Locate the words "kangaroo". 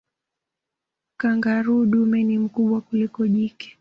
1.17-1.85